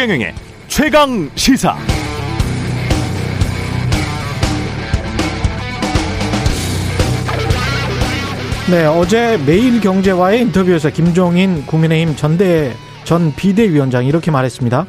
최경영의 0.00 0.34
최강 0.66 1.30
시사. 1.34 1.76
네, 8.70 8.86
어제 8.86 9.36
매일경제와의 9.44 10.40
인터뷰에서 10.40 10.88
김종인 10.88 11.66
국민의힘 11.66 12.16
전대 12.16 12.72
전 13.04 13.34
비대위원장이 13.34 14.08
이렇게 14.08 14.30
말했습니다. 14.30 14.86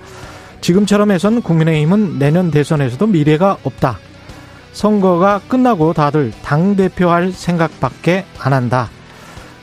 지금처럼 0.61 1.12
해선 1.12 1.41
국민의힘은 1.41 2.18
내년 2.18 2.50
대선에서도 2.50 3.05
미래가 3.07 3.57
없다. 3.64 4.00
선거가 4.71 5.41
끝나고 5.50 5.91
다들 5.91 6.32
당대표 6.41 7.09
할 7.09 7.34
생각밖에 7.34 8.23
안 8.39 8.54
한다. 8.54 8.89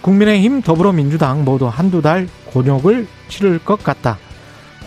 국민의힘 0.02 0.60
더불어민주당 0.60 1.46
모두 1.46 1.68
한두 1.68 2.02
달 2.02 2.28
곤욕을 2.44 3.06
치를 3.30 3.58
것 3.60 3.82
같다. 3.82 4.18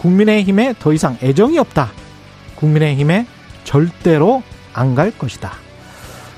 국민의힘에 0.02 0.74
더 0.80 0.94
이상 0.94 1.16
애정이 1.22 1.60
없다. 1.60 1.92
국민의힘에 2.56 3.28
절대로 3.64 4.42
안 4.74 4.96
갈 4.96 5.12
것이다. 5.12 5.54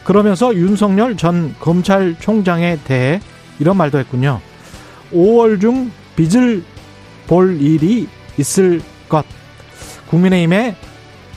그러면서 0.04 0.54
윤석열 0.54 1.16
전 1.16 1.56
검찰총장에 1.62 2.80
대해 2.84 3.22
이런 3.60 3.78
말도 3.78 4.00
했군요. 4.00 4.42
5월 5.14 5.62
중 5.62 5.92
빚을 6.18 6.64
볼 7.28 7.62
일이 7.62 8.08
있을 8.38 8.82
것. 9.08 9.26
국민의힘에 10.10 10.76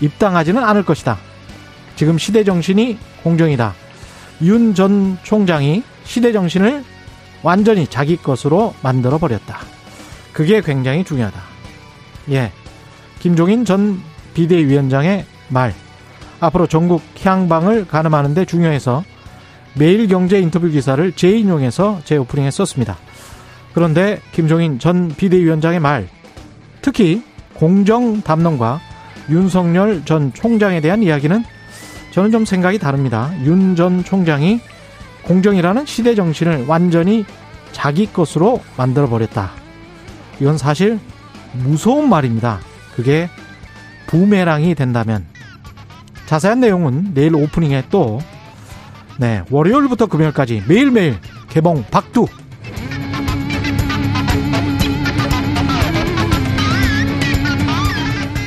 입당하지는 0.00 0.64
않을 0.64 0.84
것이다. 0.84 1.18
지금 1.94 2.18
시대 2.18 2.42
정신이 2.42 2.98
공정이다. 3.22 3.74
윤 4.42 4.74
전 4.74 5.16
총장이 5.22 5.82
시대 6.04 6.32
정신을 6.32 6.84
완전히 7.42 7.86
자기 7.86 8.16
것으로 8.16 8.74
만들어 8.82 9.18
버렸다. 9.18 9.60
그게 10.32 10.60
굉장히 10.60 11.04
중요하다. 11.04 11.55
예. 12.30 12.52
김종인 13.20 13.64
전 13.64 14.00
비대위원장의 14.34 15.24
말. 15.48 15.74
앞으로 16.40 16.66
전국 16.66 17.02
향방을 17.22 17.86
가늠하는데 17.88 18.44
중요해서 18.44 19.04
매일경제 19.74 20.38
인터뷰 20.38 20.68
기사를 20.68 21.12
재인용해서 21.12 22.00
제 22.04 22.16
오프닝에 22.16 22.50
썼습니다. 22.50 22.96
그런데 23.72 24.20
김종인 24.32 24.78
전 24.78 25.08
비대위원장의 25.08 25.80
말, 25.80 26.08
특히 26.82 27.22
공정 27.54 28.22
담론과 28.22 28.80
윤석열 29.30 30.04
전 30.04 30.32
총장에 30.32 30.80
대한 30.80 31.02
이야기는 31.02 31.44
저는 32.12 32.30
좀 32.30 32.44
생각이 32.44 32.78
다릅니다. 32.78 33.32
윤 33.44 33.76
전 33.76 34.04
총장이 34.04 34.60
공정이라는 35.24 35.84
시대 35.86 36.14
정신을 36.14 36.66
완전히 36.66 37.24
자기 37.72 38.06
것으로 38.06 38.60
만들어 38.76 39.08
버렸다. 39.08 39.50
이건 40.40 40.56
사실 40.56 40.98
무서운 41.62 42.08
말입니다. 42.08 42.60
그게 42.94 43.28
부메랑이 44.06 44.74
된다면 44.74 45.26
자세한 46.26 46.60
내용은 46.60 47.12
내일 47.14 47.34
오프닝에 47.34 47.84
또 47.90 48.20
네, 49.18 49.42
월요일부터 49.50 50.06
금요일까지 50.06 50.64
매일매일 50.68 51.18
개봉 51.48 51.84
박두 51.90 52.26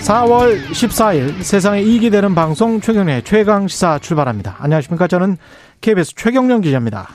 4월 0.10 0.66
14일 0.66 1.44
세상에 1.44 1.82
이익이 1.82 2.10
되는 2.10 2.34
방송 2.34 2.82
최경련의 2.82 3.24
최강시사 3.24 4.00
출발합니다. 4.00 4.56
안녕하십니까. 4.60 5.08
저는 5.08 5.38
KBS 5.82 6.16
최경련 6.16 6.62
기자입니다. 6.62 7.08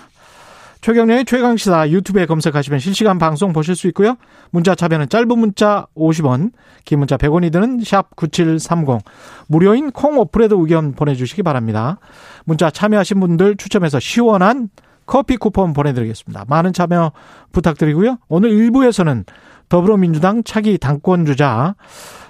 최경련의 0.84 1.24
최강시사 1.24 1.88
유튜브에 1.88 2.26
검색하시면 2.26 2.78
실시간 2.78 3.18
방송 3.18 3.54
보실 3.54 3.74
수 3.74 3.88
있고요. 3.88 4.16
문자 4.50 4.74
참여는 4.74 5.08
짧은 5.08 5.38
문자 5.38 5.86
50원, 5.96 6.52
긴 6.84 6.98
문자 6.98 7.16
100원이 7.16 7.50
드는 7.50 7.80
샵 7.82 8.14
9730. 8.16 8.98
무료인 9.46 9.90
콩 9.92 10.20
어플에도 10.20 10.60
의견 10.60 10.92
보내주시기 10.92 11.42
바랍니다. 11.42 11.96
문자 12.44 12.68
참여하신 12.68 13.18
분들 13.18 13.56
추첨해서 13.56 13.98
시원한 13.98 14.68
커피 15.06 15.38
쿠폰 15.38 15.72
보내드리겠습니다. 15.72 16.44
많은 16.48 16.74
참여 16.74 17.12
부탁드리고요. 17.52 18.18
오늘 18.28 18.50
1부에서는 18.50 19.24
더불어민주당 19.70 20.44
차기 20.44 20.76
당권주자 20.76 21.76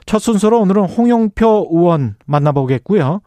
첫 0.07 0.19
순서로 0.21 0.61
오늘은 0.61 0.85
홍영표 0.85 1.71
의원 1.73 2.15
만나보겠고요. 2.25 3.21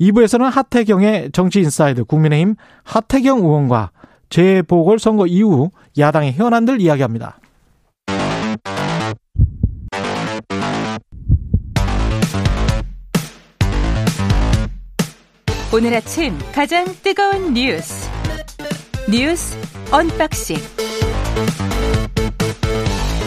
2부에서는 0.00 0.50
하태경의 0.50 1.30
정치인사이드 1.30 2.02
국민의힘 2.06 2.56
하태경 2.82 3.38
의원과 3.38 3.90
재보궐선거 4.30 5.26
이후 5.26 5.70
야당의 5.98 6.32
현안들 6.32 6.80
이야기합니다. 6.80 7.38
오늘 15.72 15.94
아침 15.94 16.36
가장 16.52 16.84
뜨거운 17.00 17.54
뉴스 17.54 18.10
뉴스 19.08 19.56
언박싱 19.92 20.56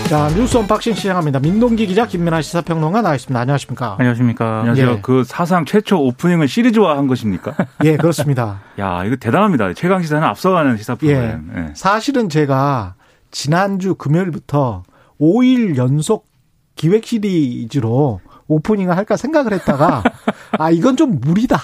자, 0.09 0.28
뉴스 0.36 0.58
unboxing 0.57 0.94
시작합니다. 0.94 1.40
민동기 1.40 1.88
기자, 1.88 2.06
김민아 2.06 2.41
시사평론가 2.44 3.02
나와 3.02 3.16
있습니다. 3.16 3.40
안녕하십니까? 3.40 3.96
안녕하십니까? 3.97 4.59
안녕하세요. 4.59 4.91
예. 4.91 5.00
그 5.02 5.24
사상 5.24 5.66
최초 5.66 5.97
오프닝을 6.06 6.47
시리즈화 6.47 6.97
한 6.97 7.08
것입니까? 7.08 7.56
예, 7.84 7.97
그렇습니다. 7.97 8.62
야, 8.80 9.03
이거 9.06 9.16
대단합니다. 9.16 9.74
최강 9.74 10.03
시사는 10.03 10.22
앞서가는 10.24 10.78
시사 10.78 10.96
프로그램. 10.96 11.52
예. 11.56 11.74
사실은 11.75 12.30
제가 12.30 12.94
지난주 13.31 13.96
금요일부터 13.96 14.84
5일 15.19 15.78
연속 15.78 16.28
기획 16.75 17.06
시리즈로 17.06 18.19
오프닝을 18.47 18.96
할까 18.96 19.16
생각을 19.18 19.53
했다가 19.53 20.03
아 20.59 20.69
이건 20.69 20.96
좀 20.96 21.19
무리다. 21.22 21.59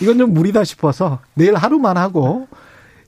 이건 0.00 0.18
좀 0.18 0.32
무리다 0.34 0.62
싶어서 0.64 1.18
내일 1.34 1.56
하루만 1.56 1.96
하고 1.96 2.46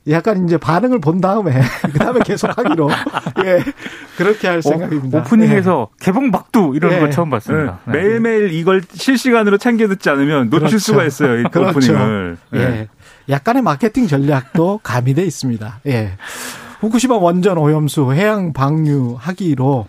약간 0.09 0.45
이제 0.45 0.57
반응을 0.57 1.01
본 1.01 1.21
다음에 1.21 1.53
그다음에 1.93 2.21
계속 2.25 2.57
하기로 2.57 2.89
예 3.45 3.63
그렇게 4.17 4.49
할 4.49 4.63
생각입니다. 4.63 5.19
오프닝에서 5.21 5.89
개봉 6.01 6.31
박두 6.31 6.73
이런 6.75 6.93
예. 6.93 7.01
거 7.01 7.11
처음 7.11 7.31
봤습니다. 7.31 7.81
네. 7.87 7.93
매일매일 7.93 8.53
이걸 8.53 8.83
실시간으로 8.93 9.59
챙겨 9.59 9.89
듣지 9.89 10.09
않으면 10.11 10.45
놓칠 10.51 10.59
그렇죠. 10.59 10.79
수가 10.79 11.05
있어요. 11.05 11.41
이 11.41 11.45
그렇죠. 11.45 11.79
오프닝을. 11.79 12.37
예. 12.55 12.59
예. 12.61 12.89
약간의 13.29 13.63
마케팅 13.63 14.07
전략도 14.07 14.81
가미돼 14.85 15.25
있습니다. 15.25 15.81
예. 15.87 16.13
후쿠시마 16.81 17.17
원전 17.17 17.59
오염수 17.59 18.13
해양 18.13 18.53
방류하기로 18.53 19.89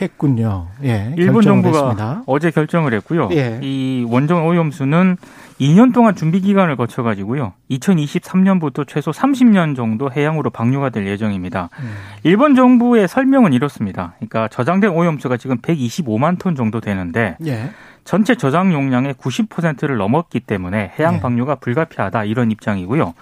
했군요. 0.00 0.68
예. 0.84 1.12
일본 1.16 1.42
정부가 1.42 1.78
했습니다. 1.78 2.22
어제 2.26 2.50
결정을 2.50 2.94
했고요. 2.94 3.28
예. 3.32 3.58
이 3.62 4.06
원전 4.08 4.42
오염수는 4.42 5.16
2년 5.62 5.94
동안 5.94 6.16
준비 6.16 6.40
기간을 6.40 6.76
거쳐 6.76 7.04
가지고요. 7.04 7.52
2023년부터 7.70 8.86
최소 8.86 9.12
30년 9.12 9.76
정도 9.76 10.10
해양으로 10.10 10.50
방류가 10.50 10.90
될 10.90 11.06
예정입니다. 11.06 11.68
음. 11.78 11.94
일본 12.24 12.56
정부의 12.56 13.06
설명은 13.06 13.52
이렇습니다. 13.52 14.14
그러니까 14.16 14.48
저장된 14.48 14.90
오염수가 14.90 15.36
지금 15.36 15.58
125만 15.58 16.38
톤 16.38 16.56
정도 16.56 16.80
되는데 16.80 17.36
예. 17.46 17.70
전체 18.04 18.34
저장 18.34 18.72
용량의 18.72 19.14
90%를 19.14 19.96
넘었기 19.96 20.40
때문에 20.40 20.92
해양 20.98 21.14
네. 21.14 21.20
방류가 21.20 21.56
불가피하다 21.56 22.24
이런 22.24 22.50
입장이고요. 22.50 23.14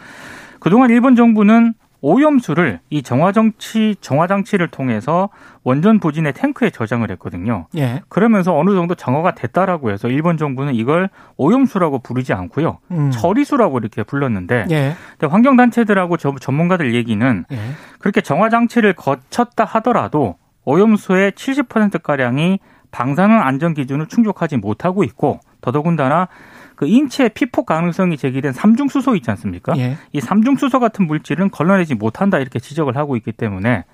그동안 0.61 0.89
일본 0.89 1.17
정부는 1.17 1.75
오염수를 2.03 2.81
이 2.91 3.03
정화정치 3.03 3.97
정화장치를 4.01 4.69
통해서 4.69 5.29
원전 5.65 6.01
부진의 6.01 6.33
탱크에 6.33 6.71
저장을 6.71 7.11
했거든요. 7.13 7.67
예. 7.77 8.01
그러면서 8.09 8.57
어느 8.57 8.71
정도 8.75 8.95
정화가 8.95 9.35
됐다라고 9.35 9.91
해서 9.91 10.09
일본 10.09 10.37
정부는 10.39 10.75
이걸 10.75 11.11
오염수라고 11.37 11.99
부르지 12.01 12.33
않고요. 12.33 12.79
음. 12.91 13.11
처리수라고 13.11 13.79
이렇게 13.79 14.03
불렀는데 14.03 14.67
예. 14.71 14.95
근데 15.19 15.31
환경 15.31 15.57
단체들하고 15.57 16.17
저- 16.17 16.35
전문가들 16.41 16.95
얘기는 16.95 17.45
예. 17.53 17.59
그렇게 17.99 18.21
정화장치를 18.21 18.95
거쳤다 18.95 19.65
하더라도 19.65 20.37
오염수의 20.65 21.33
70%가량이 21.33 22.59
방사능 22.91 23.41
안전 23.41 23.73
기준을 23.75 24.07
충족하지 24.07 24.57
못하고 24.57 25.05
있고 25.05 25.39
더더군다나 25.61 26.29
그 26.81 26.87
인체 26.87 27.29
피폭 27.29 27.67
가능성이 27.67 28.17
제기된 28.17 28.55
삼중수소 28.55 29.15
있지 29.17 29.31
않습니까? 29.33 29.75
예. 29.77 29.99
이 30.15 30.21
삼중수소 30.23 30.81
같은 30.81 31.07
물질은 31.07 31.51
걸러내지 31.51 31.95
못한다 31.95 32.39
이렇게 32.39 32.59
지적을 32.59 32.97
하고 32.97 33.17
있기 33.19 33.33
때문에 33.33 33.85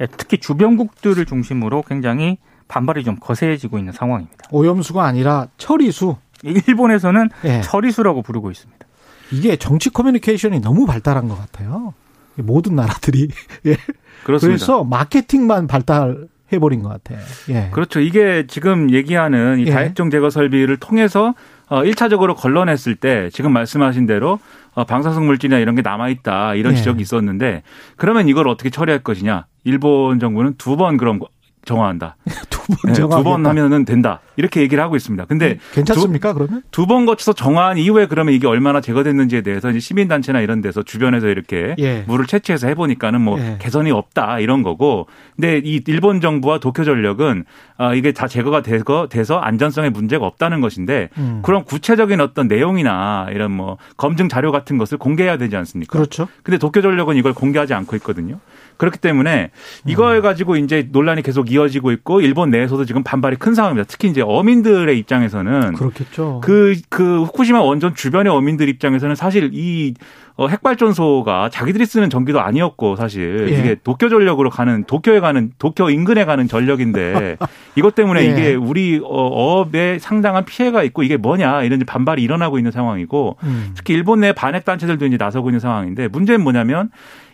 예, 0.00 0.06
특히 0.16 0.38
주변국들을 0.38 1.24
중심으로 1.24 1.82
굉장히 1.82 2.38
반발이 2.66 3.04
좀 3.04 3.14
거세지고 3.14 3.78
있는 3.78 3.92
상황입니다. 3.92 4.48
오염수가 4.50 5.04
아니라 5.04 5.46
처리수. 5.56 6.16
일본에서는 6.42 7.30
예. 7.44 7.60
처리수라고 7.60 8.22
부르고 8.22 8.50
있습니다. 8.50 8.86
이게 9.30 9.54
정치 9.54 9.90
커뮤니케이션이 9.90 10.58
너무 10.58 10.84
발달한 10.84 11.28
것 11.28 11.38
같아요. 11.38 11.94
모든 12.34 12.74
나라들이. 12.74 13.28
예. 13.66 13.76
그렇습니다. 14.24 14.40
그래서 14.40 14.82
마케팅만 14.82 15.68
발달 15.68 16.26
해버린 16.52 16.82
것 16.82 16.88
같아요. 16.88 17.20
예. 17.50 17.70
그렇죠. 17.70 18.00
이게 18.00 18.48
지금 18.48 18.90
얘기하는 18.90 19.60
이 19.60 19.66
예. 19.66 19.70
다액종 19.70 20.10
제거 20.10 20.28
설비를 20.28 20.78
통해서 20.78 21.34
어 21.72 21.82
1차적으로 21.84 22.36
걸러냈을 22.36 22.96
때 22.96 23.30
지금 23.32 23.50
말씀하신 23.54 24.04
대로 24.04 24.38
어 24.74 24.84
방사성 24.84 25.24
물질이나 25.24 25.58
이런 25.58 25.74
게 25.74 25.80
남아 25.80 26.10
있다. 26.10 26.54
이런 26.54 26.74
예. 26.74 26.76
지적이 26.76 27.00
있었는데 27.00 27.62
그러면 27.96 28.28
이걸 28.28 28.46
어떻게 28.46 28.68
처리할 28.68 29.02
것이냐? 29.02 29.46
일본 29.64 30.18
정부는 30.20 30.56
두 30.58 30.76
번 30.76 30.98
그럼 30.98 31.20
정화한다. 31.64 32.16
두번 32.50 32.76
네, 32.84 32.92
두번 32.92 33.46
하면은 33.46 33.86
된다. 33.86 34.20
이렇게 34.36 34.60
얘기를 34.60 34.82
하고 34.82 34.96
있습니다. 34.96 35.24
근데 35.26 35.58
괜찮습니까? 35.72 36.32
그러면 36.32 36.62
두 36.70 36.86
번 36.86 37.06
거쳐서 37.06 37.32
정화한 37.32 37.78
이후에 37.78 38.06
그러면 38.06 38.34
이게 38.34 38.46
얼마나 38.46 38.80
제거됐는지에 38.80 39.42
대해서 39.42 39.70
이제 39.70 39.78
시민단체나 39.78 40.40
이런 40.40 40.60
데서 40.60 40.82
주변에서 40.82 41.28
이렇게 41.28 41.74
예. 41.78 42.04
물을 42.06 42.26
채취해서 42.26 42.66
해보니까는 42.68 43.20
뭐 43.20 43.38
예. 43.38 43.58
개선이 43.60 43.90
없다 43.90 44.40
이런 44.40 44.62
거고. 44.62 45.06
근데 45.36 45.60
이 45.64 45.80
일본 45.86 46.20
정부와 46.20 46.58
도쿄전력은 46.58 47.44
아, 47.78 47.94
이게 47.94 48.12
다 48.12 48.26
제거가 48.28 48.62
되고 48.62 49.08
돼서 49.08 49.38
안전성에 49.38 49.90
문제가 49.90 50.26
없다는 50.26 50.60
것인데 50.60 51.08
음. 51.18 51.40
그런 51.42 51.64
구체적인 51.64 52.20
어떤 52.20 52.48
내용이나 52.48 53.26
이런 53.30 53.50
뭐 53.52 53.76
검증 53.96 54.28
자료 54.28 54.52
같은 54.52 54.78
것을 54.78 54.98
공개해야 54.98 55.36
되지 55.38 55.56
않습니까? 55.56 55.92
그렇죠. 55.92 56.28
근데 56.42 56.58
도쿄전력은 56.58 57.16
이걸 57.16 57.32
공개하지 57.34 57.74
않고 57.74 57.96
있거든요. 57.96 58.38
그렇기 58.76 58.98
때문에 58.98 59.50
이걸 59.86 60.16
음. 60.16 60.22
가지고 60.22 60.56
이제 60.56 60.88
논란이 60.90 61.22
계속 61.22 61.52
이어지고 61.52 61.92
있고 61.92 62.20
일본 62.20 62.50
내에서도 62.50 62.84
지금 62.84 63.02
반발이 63.02 63.36
큰 63.36 63.54
상황입니다. 63.54 63.86
특히 63.88 64.08
이제 64.08 64.21
어민들의 64.22 64.98
입장에서는 64.98 65.74
그렇겠죠. 65.74 66.40
그, 66.42 66.74
그 66.88 67.22
후쿠시마 67.22 67.60
원전 67.60 67.94
주변의 67.94 68.32
어민들 68.32 68.68
입장에서는 68.68 69.14
사실 69.14 69.50
이 69.52 69.94
어, 70.36 70.48
핵발전소가 70.48 71.50
자기들이 71.50 71.84
쓰는 71.84 72.08
전기도 72.08 72.40
아니었고 72.40 72.96
사실 72.96 73.48
예. 73.50 73.58
이게 73.58 73.76
도쿄 73.82 74.08
전력으로 74.08 74.48
가는 74.48 74.84
도쿄에 74.84 75.20
가는 75.20 75.52
도쿄 75.58 75.90
인근에 75.90 76.24
가는 76.24 76.48
전력인데 76.48 77.36
이것 77.76 77.94
때문에 77.94 78.24
예. 78.24 78.30
이게 78.30 78.54
우리 78.54 78.98
어, 79.02 79.08
어업에 79.08 79.98
상당한 79.98 80.44
피해가 80.44 80.82
있고 80.84 81.02
이게 81.02 81.16
뭐냐 81.16 81.64
이런 81.64 81.80
반발이 81.80 82.22
일어나고 82.22 82.58
있는 82.58 82.70
상황이고 82.70 83.36
음. 83.42 83.72
특히 83.74 83.94
일본 83.94 84.20
내 84.20 84.32
반핵 84.32 84.64
단체들도 84.64 85.04
이제 85.06 85.16
나서고 85.18 85.50
있는 85.50 85.60
상황인데 85.60 86.08
문제는 86.08 86.42
뭐냐면 86.42 86.90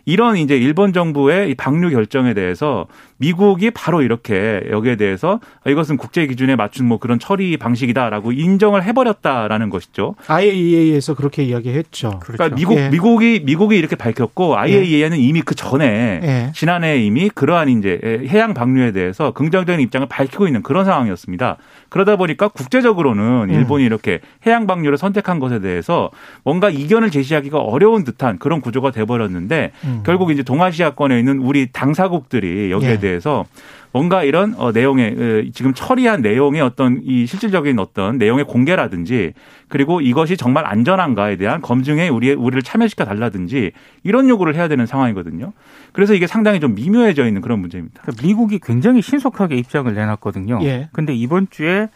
이런 0.08 0.38
이제 0.38 0.56
일본 0.56 0.94
정부의 0.94 1.50
이 1.50 1.54
방류 1.54 1.90
결정에 1.90 2.32
대해서 2.32 2.86
미국이 3.18 3.70
바로 3.70 4.00
이렇게 4.00 4.62
여기에 4.70 4.96
대해서 4.96 5.38
이것은 5.66 5.98
국제 5.98 6.26
기준에 6.26 6.56
맞춘 6.56 6.88
뭐 6.88 6.98
그런 6.98 7.18
처리 7.18 7.58
방식이다라고 7.58 8.32
인정을 8.32 8.84
해버렸다라는 8.84 9.68
것이죠. 9.68 10.14
IAEA에서 10.28 11.14
그렇게 11.14 11.42
이야기했죠. 11.42 12.20
그러니까 12.22 12.56
미국 12.56 12.78
예. 12.78 12.88
미국이 12.88 13.42
미국이 13.44 13.76
이렇게 13.76 13.96
밝혔고 13.96 14.56
IAEA는 14.56 15.18
이미 15.18 15.42
그 15.42 15.54
전에 15.54 16.20
예. 16.22 16.52
지난해 16.54 17.02
이미 17.02 17.28
그러한 17.28 17.68
이제 17.68 18.00
해양 18.28 18.54
방류에 18.54 18.92
대해서 18.92 19.32
긍정적인 19.32 19.78
입장을 19.80 20.08
밝히고 20.08 20.46
있는 20.46 20.62
그런 20.62 20.86
상황이었습니다. 20.86 21.58
그러다 21.90 22.16
보니까 22.16 22.48
국제적으로는 22.48 23.50
음. 23.50 23.50
일본이 23.50 23.84
이렇게 23.84 24.20
해양 24.46 24.66
방류를 24.66 24.96
선택한 24.96 25.38
것에 25.38 25.58
대해서 25.58 26.10
뭔가 26.44 26.70
이견을 26.70 27.10
제시하기가 27.10 27.58
어려운 27.58 28.04
듯한 28.04 28.38
그런 28.38 28.62
구조가 28.62 28.90
돼버렸는데 28.90 29.72
음. 29.84 29.97
결국 30.04 30.30
이제 30.30 30.42
동아시아권에 30.42 31.18
있는 31.18 31.38
우리 31.38 31.70
당사국들이 31.72 32.70
여기에 32.70 32.90
예. 32.90 32.98
대해서 32.98 33.44
뭔가 33.92 34.22
이런 34.22 34.54
어 34.58 34.70
내용의 34.72 35.16
어, 35.18 35.50
지금 35.52 35.72
처리한 35.74 36.20
내용의 36.20 36.60
어떤 36.60 37.00
이 37.04 37.26
실질적인 37.26 37.78
어떤 37.78 38.18
내용의 38.18 38.44
공개라든지 38.44 39.32
그리고 39.68 40.00
이것이 40.00 40.36
정말 40.36 40.66
안전한가에 40.66 41.36
대한 41.36 41.60
검증에 41.60 42.08
우리 42.08 42.32
우리를 42.32 42.62
참여시켜 42.62 43.04
달라든지 43.04 43.72
이런 44.02 44.28
요구를 44.28 44.54
해야 44.54 44.68
되는 44.68 44.86
상황이거든요. 44.86 45.52
그래서 45.92 46.14
이게 46.14 46.26
상당히 46.26 46.60
좀 46.60 46.74
미묘해져 46.74 47.26
있는 47.26 47.40
그런 47.40 47.60
문제입니다. 47.60 48.02
그러니까 48.02 48.26
미국이 48.26 48.58
굉장히 48.62 49.02
신속하게 49.02 49.56
입장을 49.56 49.92
내놨거든요. 49.92 50.60
예. 50.62 50.88
근데 50.92 51.14
이번 51.14 51.48
주에 51.50 51.68
에, 51.78 51.88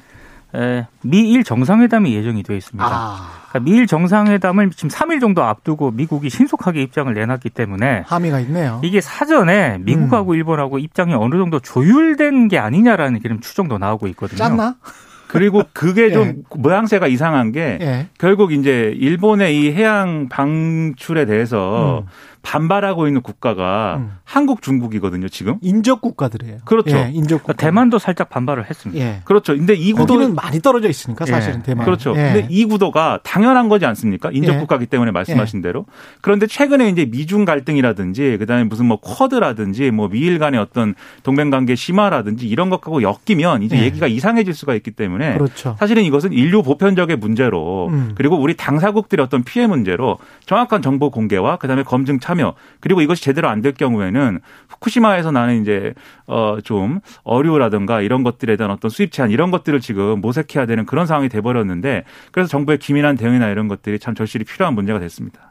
미일 1.03 1.45
정상회담이 1.45 2.15
예정이 2.15 2.43
되어 2.43 2.57
있습니다. 2.57 2.87
아, 2.87 3.31
그러니까 3.49 3.71
미일 3.71 3.87
정상회담을 3.87 4.71
지금 4.71 4.91
3일 4.91 5.21
정도 5.21 5.43
앞두고 5.43 5.91
미국이 5.93 6.31
신속하게 6.31 6.83
입장을 6.83 7.13
내놨기 7.13 7.51
때문에 7.51 8.05
함의가 8.07 8.41
있네요. 8.41 8.81
이게 8.85 9.01
사전에 9.01 9.79
미국하고 9.81 10.35
일본하고 10.35 10.79
입장이 10.79 11.15
어느 11.15 11.37
정도 11.37 11.61
조율된 11.61 12.49
게 12.49 12.59
아니냐라는 12.59 13.21
그런 13.21 13.41
추정도 13.41 13.79
나오고 13.79 14.09
있거든요. 14.09 14.39
짰나? 14.39 14.77
그리고 15.29 15.63
그게 15.73 16.05
예. 16.09 16.13
좀 16.13 16.43
모양새가 16.55 17.07
이상한 17.09 17.53
게 17.53 17.79
예. 17.81 18.09
결국 18.19 18.53
이제 18.53 18.95
일본의 18.97 19.59
이 19.59 19.73
해양 19.73 20.29
방출에 20.29 21.25
대해서 21.25 22.05
음. 22.07 22.09
반발하고 22.43 23.07
있는 23.07 23.23
국가가 23.23 23.97
음. 23.99 24.13
한국, 24.25 24.63
중국이거든요, 24.63 25.29
지금. 25.29 25.59
인접 25.63 26.01
국가들이에요. 26.01 26.59
그렇죠. 26.65 26.97
예, 26.97 27.11
인접 27.13 27.39
국가. 27.39 27.53
그러니까 27.53 27.67
대만도 27.67 27.99
살짝 27.99 28.29
반발을 28.31 28.69
했습니다. 28.69 29.05
예. 29.05 29.21
그렇죠. 29.25 29.57
근데 29.57 29.75
이 29.75 29.93
구도 29.93 30.15
거기는 30.15 30.35
많이 30.35 30.61
떨어져 30.61 30.89
있으니까 30.89 31.25
사실은 31.25 31.61
예. 31.61 31.63
대만. 31.63 31.85
그렇죠. 31.85 32.11
예. 32.11 32.33
근데 32.33 32.47
이 32.51 32.65
구도가 32.65 33.21
당연한 33.23 33.69
거지 33.69 33.87
않습니까? 33.87 34.31
인접 34.33 34.55
예. 34.55 34.59
국가기 34.59 34.87
때문에 34.87 35.13
말씀하신 35.13 35.63
대로. 35.63 35.87
그런데 36.21 36.47
최근에 36.47 36.89
이제 36.89 37.07
미중 37.07 37.45
갈등이라든지 37.45 38.37
그다음에 38.39 38.65
무슨 38.65 38.87
뭐 38.87 39.01
쿼드라든지 39.01 39.91
뭐 39.91 40.09
미일 40.09 40.39
간의 40.39 40.61
어떤 40.61 40.95
동맹 41.23 41.51
관계 41.51 41.75
심화라든지 41.75 42.49
이런 42.49 42.71
것하고 42.71 43.03
엮이면 43.03 43.63
이제 43.63 43.79
예. 43.79 43.85
얘기가 43.85 44.07
이상해질 44.07 44.55
수가 44.55 44.75
있기 44.75 44.91
때문에 44.91 45.35
그렇죠. 45.35 45.77
사실은 45.79 46.03
이것은 46.03 46.33
인류 46.33 46.63
보편적의 46.63 47.17
문제로 47.17 47.89
음. 47.89 48.13
그리고 48.15 48.37
우리 48.37 48.57
당사국들의 48.57 49.25
어떤 49.25 49.45
피해 49.45 49.67
문제로 49.67 50.19
정확한 50.47 50.83
정보 50.83 51.11
공개와 51.11 51.57
그다음에 51.57 51.83
검증 51.83 52.19
참여 52.33 52.55
그리고 52.81 53.01
이것이 53.01 53.23
제대로 53.23 53.49
안 53.49 53.63
될 53.63 53.75
경우에는 53.75 54.41
후쿠시마에서 54.69 55.31
나는 55.31 55.63
이제 55.63 55.95
어좀 56.27 57.01
어류라든가 57.23 58.01
이런 58.01 58.25
것들에 58.25 58.57
대한 58.57 58.73
어떤 58.73 58.91
수입 58.91 59.13
제한 59.13 59.31
이런 59.31 59.53
것들을 59.53 59.81
지금 59.81 60.21
모색해야 60.21 60.67
되는 60.67 60.85
그런 60.85 61.07
상황이 61.07 61.29
돼 61.29 61.41
버렸는데 61.41 62.03
그래서 62.33 62.49
정부의 62.49 62.79
기민한 62.79 63.17
대응이나 63.17 63.49
이런 63.51 63.69
것들이 63.69 64.01
참 64.01 64.17
절실히 64.17 64.45
필요한 64.45 64.75
문제가 64.75 64.99
됐습니다. 64.99 65.49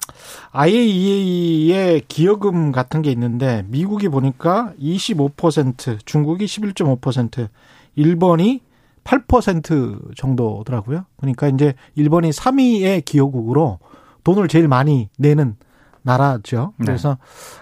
IAEA의 0.51 2.01
기여금 2.09 2.73
같은 2.73 3.01
게 3.01 3.11
있는데 3.11 3.63
미국이 3.69 4.09
보니까 4.09 4.73
25%, 4.77 6.05
중국이 6.05 6.45
11.5%, 6.45 7.47
일본이 7.95 8.59
8% 9.05 10.15
정도더라고요. 10.17 11.05
그러니까 11.17 11.47
이제 11.47 11.73
일본이 11.95 12.29
3위의 12.29 13.05
기여국으로 13.05 13.79
돈을 14.23 14.47
제일 14.49 14.67
많이 14.67 15.09
내는 15.17 15.55
나라죠. 16.03 16.73
네. 16.77 16.85
그래서 16.85 17.17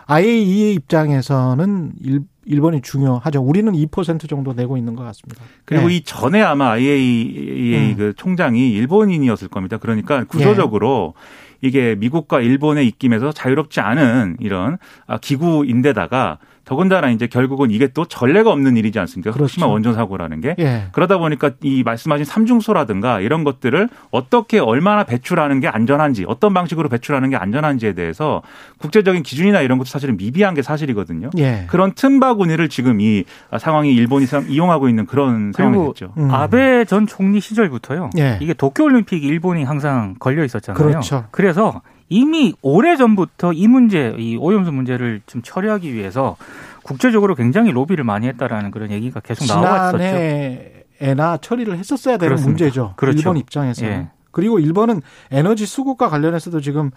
IAEA 0.06 0.74
입장에서는 0.76 1.94
일, 2.02 2.22
일본이 2.46 2.82
중요하죠. 2.82 3.42
우리는 3.42 3.72
2% 3.72 4.30
정도 4.30 4.54
내고 4.54 4.78
있는 4.78 4.96
것 4.96 5.04
같습니다. 5.04 5.44
그리고 5.66 5.88
네. 5.88 5.98
이 5.98 6.02
전에 6.02 6.42
아마 6.42 6.72
IAEA 6.72 7.92
음. 7.92 7.96
그 7.98 8.14
총장이 8.16 8.72
일본인이었을 8.72 9.50
겁니다. 9.50 9.78
그러니까 9.78 10.24
구조적으로 10.24 11.14
이게 11.62 11.96
미국과 11.96 12.40
일본의 12.42 12.88
입김에서 12.88 13.32
자유롭지 13.32 13.82
않은 13.82 14.38
이런 14.40 14.78
아, 15.08 15.18
기구인데다가 15.18 16.40
더군다나 16.70 17.10
이제 17.10 17.26
결국은 17.26 17.72
이게 17.72 17.88
또 17.88 18.06
전례가 18.06 18.52
없는 18.52 18.78
일이지 18.78 19.00
않습니까? 19.00 19.32
그렇죠. 19.32 19.46
후쿠시마 19.46 19.66
원전 19.66 19.96
사고라는 19.96 20.40
게. 20.40 20.56
예. 20.60 20.84
그러다 20.92 21.18
보니까 21.18 21.50
이 21.64 21.82
말씀하신 21.82 22.26
삼중소라든가 22.26 23.22
이런 23.22 23.44
것들을 23.44 23.90
어떻게 24.12 24.60
얼마나 24.60 25.04
배출하는 25.04 25.62
게 25.62 25.68
안전한지 25.68 26.26
어떤 26.28 26.54
방식으로 26.54 26.88
배출하는 26.88 27.32
게 27.32 27.38
안전한지에 27.38 27.94
대해서 27.94 28.44
국제적인 28.78 29.24
기준이나 29.24 29.62
이런 29.62 29.80
것도 29.80 29.88
사실은 29.88 30.16
미비한 30.16 30.54
게 30.54 30.62
사실이거든요. 30.62 31.32
예. 31.40 31.64
그런 31.70 31.94
틈바구니를 31.94 32.70
지금 32.70 33.02
이 33.02 33.24
상황이 33.58 33.92
일본이 33.96 34.28
상- 34.28 34.46
이용하고 34.48 34.90
있는 34.90 35.08
그런 35.08 35.52
상황이 35.56 35.76
그리고 35.76 35.94
됐죠. 35.94 36.14
음. 36.18 36.30
아베 36.30 36.86
전 36.86 37.08
총리 37.08 37.40
시절부터요. 37.40 38.12
예. 38.20 38.38
이게 38.42 38.54
도쿄올림픽 38.54 39.24
일본이 39.24 39.64
항상 39.64 40.14
걸려 40.20 40.44
있었잖아요. 40.44 40.78
그렇죠. 40.78 41.26
그래서 41.32 41.82
이미 42.10 42.54
오래 42.62 42.96
전부터 42.96 43.54
이 43.54 43.68
문제, 43.68 44.16
이 44.18 44.36
오염수 44.36 44.72
문제를 44.72 45.22
좀 45.28 45.42
처리하기 45.42 45.94
위해서 45.94 46.38
국제적으로 46.84 47.36
굉장히 47.36 47.72
로비를 47.72 48.04
많이 48.04 48.28
했다라는 48.28 48.72
그런 48.72 48.92
얘기가 48.92 49.20
계속 49.20 49.46
나왔었죠. 49.46 49.98
지난해에나 49.98 51.38
처리를 51.38 51.78
했었어야 51.78 52.18
되는 52.18 52.30
그렇습니다. 52.30 52.64
문제죠. 52.64 52.94
그렇죠. 52.96 53.18
일본 53.20 53.38
입장에서. 53.38 53.86
는 53.86 53.92
예. 53.92 54.08
그리고 54.32 54.60
일본은 54.60 55.02
에너지 55.32 55.66
수급과 55.66 56.10
관련해서도 56.10 56.62
지금 56.62 56.92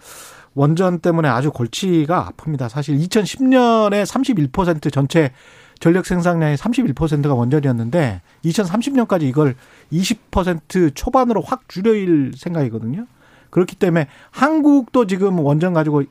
원전 0.55 0.99
때문에 0.99 1.27
아주 1.29 1.51
골치가 1.51 2.29
아픕니다. 2.31 2.69
사실 2.69 2.97
2010년에 2.97 4.03
31% 4.51 4.91
전체 4.91 5.31
전력 5.79 6.05
생산량의 6.05 6.57
31%가 6.57 7.33
원전이었는데 7.33 8.21
2030년까지 8.45 9.23
이걸 9.23 9.55
20% 9.91 10.95
초반으로 10.95 11.41
확 11.41 11.67
줄일 11.67 12.31
생각이거든요. 12.35 13.05
그렇기 13.53 13.75
때문에 13.75 14.07
한국도 14.31 15.05
지금 15.05 15.37
원전 15.39 15.73
가지고 15.73 16.01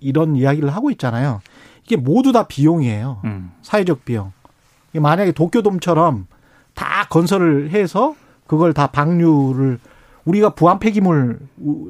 이런 0.00 0.34
이야기를 0.34 0.70
하고 0.70 0.90
있잖아요. 0.90 1.40
이게 1.84 1.94
모두 1.94 2.32
다 2.32 2.48
비용이에요. 2.48 3.20
음. 3.24 3.52
사회적 3.62 4.04
비용. 4.04 4.32
만약에 4.92 5.30
도쿄돔처럼 5.30 6.26
다 6.74 7.06
건설을 7.08 7.70
해서 7.70 8.16
그걸 8.48 8.72
다 8.74 8.88
방류를 8.88 9.78
우리가 10.24 10.50
부안 10.56 10.80
폐기물 10.80 11.38
우- 11.58 11.88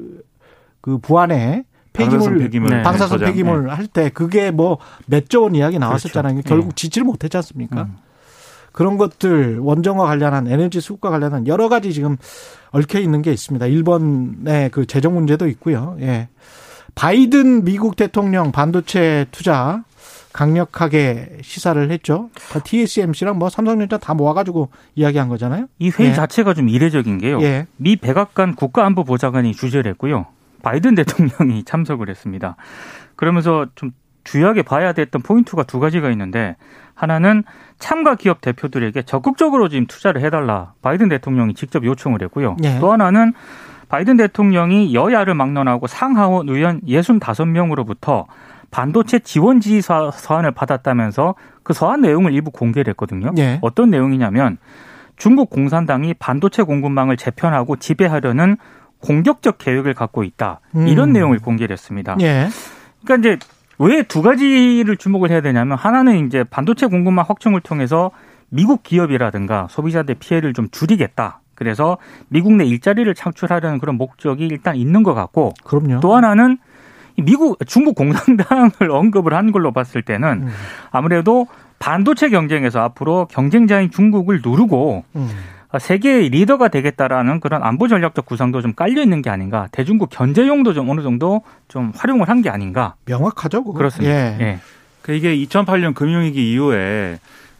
그 0.81 0.99
부안에 0.99 1.63
폐기물 1.93 2.37
폐기물 2.37 2.69
네. 2.69 2.83
저장. 2.83 3.19
폐기물 3.27 3.69
할때 3.71 4.09
그게 4.09 4.51
뭐 4.51 4.77
몇 5.09 5.27
조 5.29 5.41
원 5.43 5.55
이야기 5.55 5.79
나왔었잖아요. 5.79 6.33
그렇죠. 6.35 6.47
결국 6.47 6.69
네. 6.69 6.75
지지를 6.75 7.05
못했지 7.05 7.35
않습니까? 7.37 7.83
음. 7.83 7.97
그런 8.71 8.97
것들 8.97 9.59
원전과 9.59 10.05
관련한 10.05 10.47
에너지 10.47 10.79
수급과 10.79 11.09
관련한 11.09 11.47
여러 11.47 11.69
가지 11.69 11.93
지금 11.93 12.17
얽혀 12.71 12.99
있는 12.99 13.21
게 13.21 13.31
있습니다. 13.31 13.65
일본의 13.65 14.69
그 14.71 14.85
재정 14.85 15.13
문제도 15.13 15.47
있고요. 15.47 15.97
예. 16.01 16.29
바이든 16.95 17.63
미국 17.63 17.95
대통령 17.95 18.51
반도체 18.51 19.25
투자 19.31 19.83
강력하게 20.33 21.39
시사를 21.41 21.91
했죠. 21.91 22.29
TSMC랑 22.63 23.37
뭐 23.37 23.49
삼성전자 23.49 23.97
다 23.97 24.13
모아가지고 24.13 24.69
이야기한 24.95 25.27
거잖아요. 25.27 25.67
이 25.79 25.89
회의 25.89 26.11
예. 26.11 26.13
자체가 26.13 26.53
좀 26.53 26.69
이례적인 26.69 27.17
게요. 27.17 27.41
예. 27.41 27.67
미 27.77 27.97
백악관 27.97 28.55
국가안보보좌관이 28.55 29.53
주재를 29.53 29.91
했고요. 29.91 30.27
바이든 30.63 30.95
대통령이 30.95 31.63
참석을 31.65 32.09
했습니다. 32.09 32.55
그러면서 33.15 33.67
좀 33.75 33.91
주요하게 34.23 34.61
봐야 34.61 34.93
됐던 34.93 35.21
포인트가 35.21 35.63
두 35.63 35.79
가지가 35.79 36.09
있는데 36.11 36.55
하나는 37.01 37.43
참가 37.79 38.13
기업 38.13 38.41
대표들에게 38.41 39.01
적극적으로 39.01 39.69
지금 39.69 39.87
투자를 39.87 40.21
해달라 40.21 40.73
바이든 40.83 41.09
대통령이 41.09 41.55
직접 41.55 41.83
요청을 41.83 42.21
했고요. 42.23 42.57
예. 42.63 42.77
또 42.79 42.91
하나는 42.91 43.33
바이든 43.89 44.17
대통령이 44.17 44.93
여야를 44.93 45.33
막론하고 45.33 45.87
상하원 45.87 46.47
의원 46.47 46.79
65명으로부터 46.81 48.25
반도체 48.69 49.17
지원 49.19 49.59
지휘 49.59 49.81
서- 49.81 50.11
서한을 50.11 50.51
받았다면서 50.51 51.33
그 51.63 51.73
서한 51.73 52.01
내용을 52.01 52.33
일부 52.33 52.51
공개를 52.51 52.91
했거든요. 52.91 53.31
예. 53.39 53.57
어떤 53.61 53.89
내용이냐면 53.89 54.57
중국 55.17 55.49
공산당이 55.49 56.13
반도체 56.15 56.61
공급망을 56.63 57.17
재편하고 57.17 57.77
지배하려는 57.77 58.57
공격적 58.99 59.57
계획을 59.57 59.95
갖고 59.95 60.23
있다. 60.23 60.59
이런 60.75 61.09
음. 61.09 61.13
내용을 61.13 61.39
공개를 61.39 61.73
했습니다. 61.73 62.15
예. 62.21 62.47
그러니까 63.03 63.29
이제 63.31 63.39
왜 63.79 64.03
두 64.03 64.21
가지를 64.21 64.97
주목을 64.97 65.31
해야 65.31 65.41
되냐면 65.41 65.77
하나는 65.77 66.25
이제 66.27 66.43
반도체 66.43 66.87
공급망 66.87 67.25
확충을 67.27 67.61
통해서 67.61 68.11
미국 68.49 68.83
기업이라든가 68.83 69.67
소비자들 69.69 70.15
피해를 70.15 70.53
좀 70.53 70.67
줄이겠다. 70.69 71.39
그래서 71.55 71.97
미국 72.27 72.53
내 72.53 72.65
일자리를 72.65 73.13
창출하려는 73.13 73.79
그런 73.79 73.95
목적이 73.95 74.47
일단 74.47 74.75
있는 74.75 75.03
것 75.03 75.13
같고 75.13 75.53
그럼요. 75.63 75.99
또 75.99 76.15
하나는 76.15 76.57
이 77.17 77.21
미국 77.21 77.57
중국 77.67 77.95
공산당을 77.95 78.71
언급을 78.91 79.33
한 79.33 79.51
걸로 79.51 79.71
봤을 79.71 80.01
때는 80.01 80.43
음. 80.43 80.49
아무래도 80.91 81.47
반도체 81.79 82.29
경쟁에서 82.29 82.79
앞으로 82.81 83.27
경쟁자인 83.29 83.91
중국을 83.91 84.41
누르고 84.43 85.03
음. 85.15 85.29
세계의 85.79 86.29
리더가 86.29 86.67
되겠다라는 86.67 87.39
그런 87.39 87.63
안보 87.63 87.87
전략적 87.87 88.25
구상도 88.25 88.61
좀 88.61 88.73
깔려 88.73 89.01
있는 89.01 89.21
게 89.21 89.29
아닌가. 89.29 89.67
대중국 89.71 90.09
견제용도 90.09 90.73
좀 90.73 90.89
어느 90.89 91.01
정도 91.01 91.41
좀 91.67 91.91
활용을 91.95 92.27
한 92.29 92.41
게 92.41 92.49
아닌가. 92.49 92.95
명확하죠. 93.05 93.63
그거. 93.63 93.77
그렇습니다. 93.77 94.13
예. 94.13 94.37
예. 94.41 94.59
그 95.01 95.13
이게 95.13 95.35
2008년 95.37 95.93
금융위기 95.95 96.51
이후에 96.53 97.19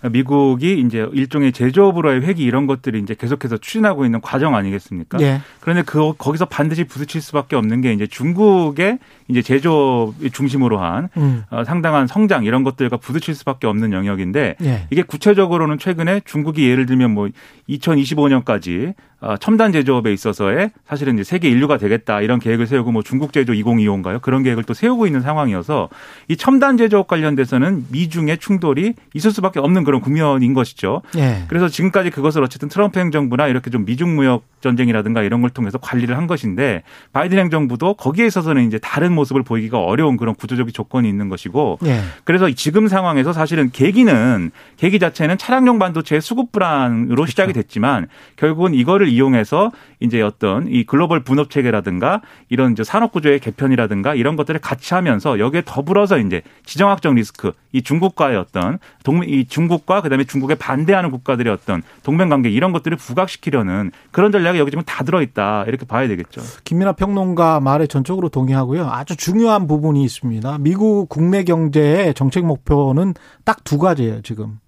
미국이 0.09 0.79
이제 0.79 1.07
일종의 1.13 1.51
제조업으로의 1.51 2.21
회기 2.21 2.43
이런 2.43 2.65
것들이 2.65 2.99
이제 2.99 3.13
계속해서 3.13 3.57
추진하고 3.57 4.05
있는 4.05 4.19
과정 4.21 4.55
아니겠습니까? 4.55 5.19
예. 5.21 5.41
그런데 5.59 5.83
그 5.83 6.13
거기서 6.17 6.45
반드시 6.45 6.83
부딪힐 6.85 7.21
수밖에 7.21 7.55
없는 7.55 7.81
게 7.81 7.93
이제 7.93 8.07
중국의 8.07 8.99
이제 9.27 9.41
제조업 9.41 10.15
중심으로 10.33 10.79
한 10.79 11.09
음. 11.17 11.43
어, 11.51 11.63
상당한 11.63 12.07
성장 12.07 12.43
이런 12.45 12.63
것들과 12.63 12.97
부딪힐 12.97 13.35
수밖에 13.35 13.67
없는 13.67 13.93
영역인데 13.93 14.55
예. 14.63 14.87
이게 14.89 15.03
구체적으로는 15.03 15.77
최근에 15.77 16.21
중국이 16.25 16.67
예를 16.67 16.85
들면 16.85 17.11
뭐 17.11 17.29
2025년까지 17.69 18.95
어, 19.21 19.37
첨단 19.37 19.71
제조업에 19.71 20.11
있어서의 20.11 20.71
사실은 20.87 21.13
이제 21.13 21.23
세계 21.23 21.47
인류가 21.47 21.77
되겠다 21.77 22.21
이런 22.21 22.39
계획을 22.39 22.65
세우고 22.65 22.91
뭐 22.91 23.03
중국 23.03 23.33
제조 23.33 23.53
2025인가요? 23.53 24.19
그런 24.19 24.41
계획을 24.41 24.63
또 24.63 24.73
세우고 24.73 25.05
있는 25.05 25.21
상황이어서 25.21 25.89
이 26.27 26.35
첨단 26.35 26.75
제조업 26.75 27.07
관련돼서는 27.07 27.85
미중의 27.89 28.39
충돌이 28.39 28.95
있을 29.13 29.29
수밖에 29.29 29.59
없는 29.59 29.83
그런 29.83 30.01
국면인 30.01 30.55
것이죠. 30.55 31.03
예. 31.17 31.43
그래서 31.47 31.69
지금까지 31.69 32.09
그것을 32.09 32.43
어쨌든 32.43 32.67
트럼프 32.67 32.99
행정부나 32.99 33.47
이렇게 33.47 33.69
좀 33.69 33.85
미중 33.85 34.15
무역 34.15 34.43
전쟁이라든가 34.61 35.21
이런 35.21 35.41
걸 35.41 35.51
통해서 35.51 35.77
관리를 35.77 36.17
한 36.17 36.25
것인데 36.25 36.81
바이든 37.13 37.37
행정부도 37.37 37.93
거기에 37.95 38.25
있어서는 38.25 38.65
이제 38.65 38.79
다른 38.79 39.13
모습을 39.13 39.43
보이기가 39.43 39.77
어려운 39.79 40.17
그런 40.17 40.33
구조적인 40.33 40.73
조건이 40.73 41.07
있는 41.07 41.29
것이고 41.29 41.77
예. 41.85 41.99
그래서 42.23 42.49
지금 42.51 42.87
상황에서 42.87 43.33
사실은 43.33 43.69
계기는 43.71 44.49
계기 44.77 44.97
자체는 44.97 45.37
차량용 45.37 45.77
반도체의 45.77 46.21
수급 46.21 46.51
불안으로 46.51 47.27
시작이 47.27 47.53
됐지만 47.53 48.07
결국은 48.35 48.73
이거를 48.73 49.10
이용해서 49.11 49.71
이제 49.99 50.21
어떤 50.21 50.67
이 50.67 50.83
글로벌 50.83 51.23
분업 51.23 51.49
체계라든가 51.49 52.21
이런 52.49 52.73
이제 52.73 52.83
산업 52.83 53.11
구조의 53.11 53.39
개편이라든가 53.39 54.15
이런 54.15 54.35
것들을 54.35 54.59
같이 54.59 54.93
하면서 54.93 55.39
여기에 55.39 55.63
더불어서 55.65 56.17
이제 56.19 56.41
지정학적 56.65 57.13
리스크 57.15 57.53
이 57.71 57.81
중국과의 57.81 58.37
어떤 58.37 58.79
동맹 59.03 59.29
이 59.29 59.45
중국과 59.45 60.01
그다음에 60.01 60.25
중국에 60.25 60.55
반대하는 60.55 61.09
국가들의 61.11 61.51
어떤 61.51 61.81
동맹 62.03 62.29
관계 62.29 62.49
이런 62.49 62.71
것들을 62.71 62.97
부각시키려는 62.97 63.91
그런 64.11 64.31
전략이 64.31 64.59
여기 64.59 64.71
지금 64.71 64.83
다 64.83 65.03
들어 65.03 65.21
있다 65.21 65.63
이렇게 65.67 65.85
봐야 65.85 66.07
되겠죠. 66.07 66.41
김민아 66.65 66.93
평론가 66.93 67.59
말에 67.61 67.87
전적으로 67.87 68.29
동의하고요. 68.29 68.89
아주 68.89 69.15
중요한 69.15 69.67
부분이 69.67 70.03
있습니다. 70.03 70.57
미국 70.59 71.07
국내 71.09 71.43
경제의 71.43 72.13
정책 72.13 72.45
목표는 72.45 73.13
딱 73.45 73.61
두 73.63 73.77
가지예요, 73.77 74.21
지금. 74.21 74.59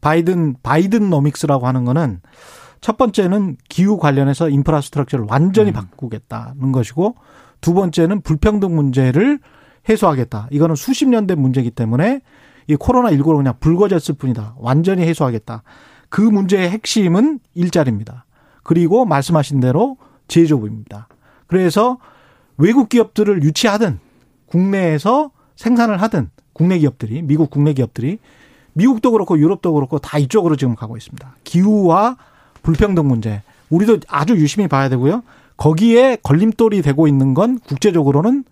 바이든, 0.00 0.56
Bidenomics라고 0.62 1.66
하는 1.66 1.84
거는 1.84 2.20
첫 2.82 2.98
번째는 2.98 3.56
기후 3.68 3.96
관련해서 3.96 4.50
infrastructure를 4.50 5.24
완전히 5.30 5.70
음. 5.70 5.74
바꾸겠다는 5.74 6.72
것이고 6.72 7.14
두 7.62 7.72
번째는 7.74 8.20
불평등 8.20 8.74
문제를 8.74 9.38
해소하겠다. 9.88 10.48
이거는 10.50 10.74
수십 10.74 11.08
년 11.08 11.26
된 11.26 11.40
문제이기 11.40 11.70
때문에 11.70 12.20
이 12.66 12.74
코로나19로 12.76 13.36
그냥 13.36 13.54
불거졌을 13.60 14.16
뿐이다. 14.16 14.56
완전히 14.58 15.02
해소하겠다. 15.02 15.62
그 16.08 16.20
문제의 16.20 16.70
핵심은 16.70 17.38
일자리입니다. 17.54 18.26
그리고 18.64 19.04
말씀하신 19.04 19.60
대로 19.60 19.96
제조업입니다. 20.28 21.08
그래서 21.46 21.98
외국 22.58 22.88
기업들을 22.88 23.42
유치하든 23.44 24.00
국내에서 24.46 25.30
생산을 25.56 26.02
하든 26.02 26.30
국내 26.52 26.78
기업들이 26.78 27.22
미국 27.22 27.50
국내 27.50 27.72
기업들이 27.72 28.18
미국도 28.74 29.12
그렇고 29.12 29.38
유럽도 29.38 29.72
그렇고 29.72 29.98
다 29.98 30.18
이쪽으로 30.18 30.56
지금 30.56 30.74
가고 30.74 30.96
있습니다. 30.96 31.36
기후와 31.44 32.16
불평등 32.62 33.06
문제 33.08 33.42
우리도 33.70 33.98
아주 34.08 34.34
유심히 34.36 34.68
봐야 34.68 34.88
되고요. 34.88 35.22
거기에 35.56 36.18
걸림돌이 36.22 36.82
되고 36.82 37.06
있는 37.06 37.34
건 37.34 37.58
국제적으로는 37.60 38.44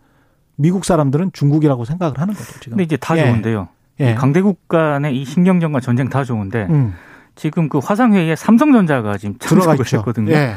미국 0.57 0.85
사람들은 0.85 1.31
중국이라고 1.33 1.85
생각을 1.85 2.19
하는 2.19 2.35
거죠. 2.35 2.52
지금. 2.61 2.71
근데 2.71 2.85
이제 2.85 2.97
다 2.97 3.17
예. 3.17 3.25
좋은데요. 3.25 3.69
예. 4.00 4.12
이 4.12 4.14
강대국 4.14 4.69
간의 4.69 5.17
이 5.21 5.25
신경전과 5.25 5.81
전쟁 5.81 6.09
다 6.09 6.25
좋은데 6.25 6.67
음, 6.71 6.95
지금 7.35 7.69
그 7.69 7.79
화상회의에 7.79 8.37
삼성전자가 8.37 9.17
지금 9.19 9.37
참석을. 9.38 9.85
했거든요. 9.87 10.33
예. 10.33 10.55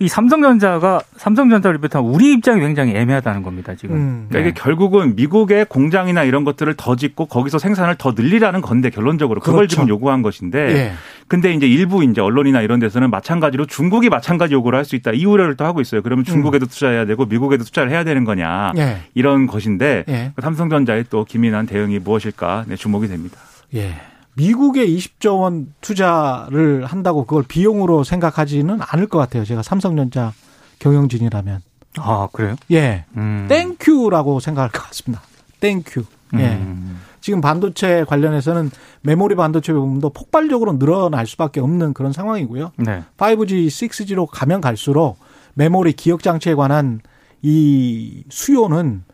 이 0.00 0.08
삼성전자가 0.08 1.00
삼성전자를 1.16 1.78
비롯한 1.78 2.02
우리 2.02 2.32
입장이 2.32 2.60
굉장히 2.60 2.94
애매하다는 2.96 3.42
겁니다. 3.42 3.74
지금. 3.74 3.96
음. 3.96 4.26
그러니까 4.28 4.50
이게 4.50 4.60
결국은 4.60 5.14
미국의 5.16 5.66
공장이나 5.66 6.24
이런 6.24 6.44
것들을 6.44 6.74
더 6.76 6.96
짓고 6.96 7.26
거기서 7.26 7.58
생산을 7.58 7.94
더 7.96 8.12
늘리라는 8.12 8.60
건데 8.60 8.90
결론적으로 8.90 9.40
그걸 9.40 9.56
그렇죠. 9.60 9.74
지금 9.76 9.88
요구한 9.88 10.22
것인데 10.22 10.58
예. 10.76 10.92
근데 11.28 11.52
이제 11.52 11.66
일부 11.66 12.04
이제 12.04 12.20
언론이나 12.20 12.60
이런 12.60 12.80
데서는 12.80 13.10
마찬가지로 13.10 13.66
중국이 13.66 14.08
마찬가지 14.08 14.54
요구를 14.54 14.78
할 14.78 14.84
수 14.84 14.96
있다 14.96 15.12
이 15.12 15.24
우려를 15.24 15.56
또 15.56 15.64
하고 15.64 15.80
있어요. 15.80 16.02
그러면 16.02 16.24
중국에도 16.24 16.66
투자해야 16.66 17.06
되고 17.06 17.24
미국에도 17.24 17.64
투자를 17.64 17.90
해야 17.90 18.04
되는 18.04 18.24
거냐 18.24 18.72
예. 18.76 18.98
이런 19.14 19.46
것인데 19.46 20.04
예. 20.08 20.32
삼성전자의 20.40 21.06
또 21.08 21.24
기민한 21.24 21.66
대응이 21.66 22.00
무엇일까 22.00 22.64
네, 22.68 22.76
주목이 22.76 23.08
됩니다. 23.08 23.38
예. 23.74 23.94
미국에 24.36 24.86
20조 24.86 25.40
원 25.40 25.72
투자를 25.80 26.84
한다고 26.84 27.24
그걸 27.24 27.42
비용으로 27.44 28.04
생각하지는 28.04 28.78
않을 28.80 29.08
것 29.08 29.18
같아요. 29.18 29.44
제가 29.44 29.62
삼성전자 29.62 30.32
경영진이라면. 30.80 31.60
아 31.98 32.28
그래요? 32.32 32.56
예. 32.72 33.04
음. 33.16 33.46
Thank 33.48 33.86
you라고 33.86 34.40
생각할 34.40 34.70
것 34.70 34.82
같습니다. 34.84 35.22
Thank 35.60 35.84
you. 35.84 36.04
예. 36.34 36.54
음. 36.54 37.00
지금 37.20 37.40
반도체 37.40 38.04
관련해서는 38.04 38.70
메모리 39.02 39.34
반도체 39.34 39.72
부분도 39.72 40.10
폭발적으로 40.10 40.78
늘어날 40.78 41.26
수밖에 41.26 41.60
없는 41.60 41.94
그런 41.94 42.12
상황이고요. 42.12 42.72
네. 42.76 43.02
5G, 43.16 43.68
6G로 43.68 44.26
가면 44.30 44.60
갈수록 44.60 45.16
메모리 45.54 45.94
기억 45.94 46.22
장치에 46.22 46.54
관한 46.54 47.00
이 47.40 48.24
수요는 48.28 49.04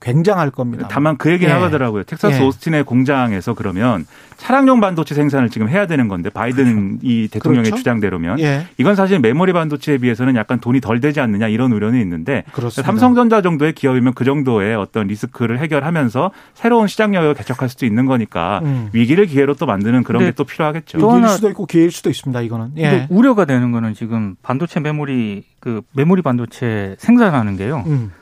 굉장할 0.00 0.50
겁니다. 0.50 0.88
다만 0.90 1.16
그 1.16 1.30
얘기는 1.30 1.54
예. 1.54 1.58
하더라고요. 1.58 2.02
텍사스 2.04 2.40
예. 2.40 2.44
오스틴의 2.44 2.84
공장에서 2.84 3.54
그러면 3.54 4.06
차량용 4.36 4.80
반도체 4.80 5.14
생산을 5.14 5.48
지금 5.48 5.68
해야 5.68 5.86
되는 5.86 6.08
건데 6.08 6.28
바이든 6.28 6.98
이 7.02 7.28
대통령의 7.28 7.64
그렇죠. 7.64 7.78
주장대로면 7.78 8.38
예. 8.40 8.66
이건 8.76 8.94
사실 8.94 9.18
메모리 9.20 9.52
반도체에 9.54 9.98
비해서는 9.98 10.36
약간 10.36 10.60
돈이 10.60 10.80
덜 10.80 11.00
되지 11.00 11.20
않느냐 11.20 11.48
이런 11.48 11.72
우려는 11.72 12.00
있는데 12.02 12.44
그렇습니다. 12.52 12.86
삼성전자 12.86 13.40
정도의 13.40 13.72
기업이면 13.72 14.12
그 14.14 14.24
정도의 14.24 14.76
어떤 14.76 15.06
리스크를 15.06 15.58
해결하면서 15.60 16.30
새로운 16.54 16.88
시장 16.88 17.14
영역을 17.14 17.34
개척할 17.34 17.68
수도 17.68 17.86
있는 17.86 18.04
거니까 18.04 18.60
음. 18.64 18.90
위기를 18.92 19.26
기회로 19.26 19.54
또 19.54 19.64
만드는 19.64 20.02
그런 20.02 20.20
근데 20.20 20.32
게또 20.32 20.44
필요하겠죠. 20.44 20.98
또 20.98 21.14
위기일 21.14 21.28
수도 21.28 21.48
있고 21.48 21.66
기회일 21.66 21.90
수도 21.90 22.10
있습니다. 22.10 22.38
이거는. 22.42 22.66
근데 22.74 22.82
예. 22.82 23.06
우려가 23.08 23.46
되는 23.46 23.72
거는 23.72 23.94
지금 23.94 24.36
반도체 24.42 24.80
메모리 24.80 25.44
그 25.58 25.80
메모리 25.94 26.20
반도체 26.22 26.96
생산하는 26.98 27.56
게요. 27.56 27.82
음. 27.86 28.12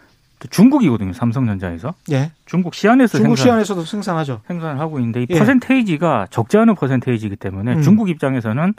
또 0.44 0.48
중국이거든요. 0.50 1.14
삼성전자에서 1.14 1.94
예. 2.12 2.30
중국 2.44 2.74
시안에서 2.74 3.16
중국 3.16 3.36
생산, 3.36 3.44
시안에서도 3.52 3.84
생산하죠. 3.86 4.42
생산을 4.46 4.78
하고 4.78 4.98
있는데 4.98 5.22
이 5.22 5.26
예. 5.30 5.38
퍼센테이지가 5.38 6.26
적지 6.30 6.58
않은 6.58 6.74
퍼센테이지이기 6.74 7.36
때문에 7.36 7.76
음. 7.76 7.82
중국 7.82 8.10
입장에서는 8.10 8.74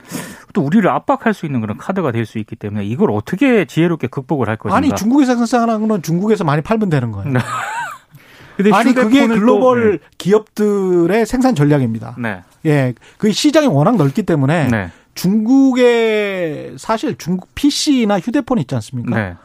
또 0.53 0.61
우리를 0.61 0.87
압박할 0.87 1.33
수 1.33 1.47
있는 1.47 1.61
그런 1.61 1.77
카드가 1.77 2.11
될 2.11 2.25
수 2.25 2.37
있기 2.39 2.55
때문에 2.55 2.85
이걸 2.85 3.09
어떻게 3.11 3.65
지혜롭게 3.65 4.07
극복을 4.07 4.47
할 4.47 4.57
것인가. 4.57 4.77
아니 4.77 4.93
중국에서 4.95 5.35
생산하는 5.35 5.87
건 5.87 6.01
중국에서 6.03 6.43
많이 6.43 6.61
팔면 6.61 6.89
되는 6.89 7.11
거예요. 7.11 7.31
네. 7.31 7.39
근데 8.57 8.71
아니 8.73 8.93
그게 8.93 9.27
글로벌 9.27 9.99
또- 9.99 10.05
기업들의 10.17 11.25
생산 11.25 11.55
전략입니다. 11.55 12.15
네. 12.19 12.41
예, 12.65 12.93
그 13.17 13.31
시장이 13.31 13.67
워낙 13.67 13.95
넓기 13.95 14.23
때문에 14.23 14.67
네. 14.69 14.89
중국의 15.13 16.75
사실 16.77 17.15
중국 17.17 17.53
PC나 17.55 18.19
휴대폰 18.19 18.57
있지 18.59 18.75
않습니까? 18.75 19.37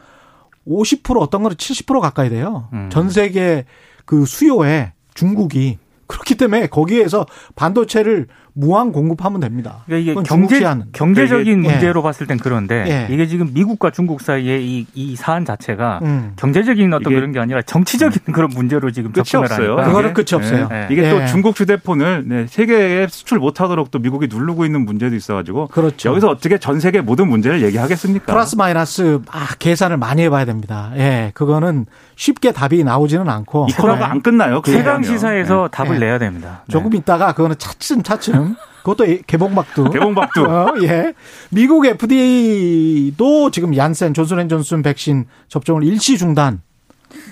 네. 0.63 0.73
50% 0.73 1.19
어떤 1.19 1.43
거는 1.43 1.57
70% 1.57 1.99
가까이 1.99 2.29
돼요. 2.29 2.67
음. 2.73 2.89
전 2.91 3.09
세계 3.09 3.65
그 4.05 4.25
수요에 4.25 4.93
중국이 5.13 5.77
그렇기 6.07 6.35
때문에 6.35 6.67
거기에서 6.67 7.25
반도체를 7.55 8.27
무한 8.53 8.91
공급하면 8.91 9.39
됩니다. 9.39 9.83
그러니까 9.85 10.11
이게 10.11 10.21
경제 10.27 10.63
하는. 10.65 10.87
경제적인 10.91 11.45
그러니까 11.45 11.69
이게- 11.69 11.71
문제로 11.71 12.03
봤을 12.03 12.27
땐 12.27 12.37
그런데 12.37 13.07
예. 13.09 13.13
이게 13.13 13.25
지금 13.27 13.49
미국과 13.53 13.91
중국 13.91 14.19
사이의 14.21 14.65
이, 14.67 14.85
이 14.93 15.15
사안 15.15 15.45
자체가 15.45 15.99
음. 16.03 16.33
경제적인 16.35 16.93
어떤 16.93 17.13
그런 17.13 17.31
게 17.31 17.39
아니라 17.39 17.61
정치적인 17.61 18.33
그런 18.33 18.49
문제로 18.53 18.91
지금 18.91 19.11
끝이 19.13 19.23
접근을 19.23 19.45
없어요. 19.53 19.71
하니까 19.77 19.87
그거는. 19.87 20.13
끝이 20.13 20.25
없어요. 20.33 20.67
네. 20.69 20.87
이게 20.91 21.03
예. 21.03 21.09
또 21.11 21.25
중국 21.27 21.57
휴대폰을 21.59 22.23
네, 22.27 22.45
세계에 22.47 23.07
수출 23.07 23.39
못하도록 23.39 23.89
또 23.91 23.99
미국이 23.99 24.27
누르고 24.27 24.65
있는 24.65 24.83
문제도 24.85 25.15
있어가지고 25.15 25.67
그렇죠. 25.67 26.09
여기서 26.09 26.29
어떻게 26.29 26.57
전 26.57 26.79
세계 26.81 26.99
모든 27.01 27.29
문제를 27.29 27.61
얘기하겠습니까? 27.63 28.25
플러스 28.33 28.55
마이너스 28.55 29.19
아, 29.31 29.47
계산을 29.59 29.95
많이 29.97 30.23
해봐야 30.23 30.43
됩니다. 30.45 30.91
예, 30.97 31.31
그거는 31.35 31.85
쉽게 32.17 32.51
답이 32.51 32.83
나오지는 32.83 33.29
않고 33.29 33.67
이 33.69 33.73
코너가 33.73 34.11
안 34.11 34.21
끝나요. 34.21 34.61
그 34.61 34.71
최강 34.71 34.97
얘기하면. 34.97 35.03
시사에서 35.03 35.69
답을 35.71 35.95
예. 35.95 35.99
내야 35.99 36.19
됩니다. 36.19 36.63
네. 36.67 36.71
조금 36.73 36.93
있다가 36.93 37.31
그거는 37.33 37.55
차츰 37.57 38.03
차츰 38.03 38.40
그것도 38.83 39.05
개봉박두. 39.27 39.83
네. 39.85 39.89
개봉박두. 39.91 40.43
어, 40.45 40.73
예. 40.83 41.13
미국 41.49 41.85
FDA도 41.85 43.51
지금 43.51 43.75
얀센 43.75 44.13
존슨앤존슨 44.13 44.81
백신 44.81 45.25
접종을 45.47 45.83
일시 45.83 46.17
중단, 46.17 46.61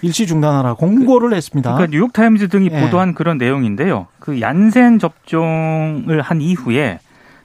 일시 0.01 0.27
중단하라 0.27 0.75
공고를 0.75 1.33
했습니다. 1.33 1.73
그러니까 1.73 1.91
뉴욕 1.91 2.13
타임즈 2.13 2.49
등이 2.49 2.69
예. 2.71 2.81
보도한 2.81 3.13
그런 3.15 3.37
내용인데요. 3.37 4.07
그 4.19 4.41
얀센 4.41 4.99
접종을 4.99 6.21
한 6.21 6.41
이후에 6.41 6.99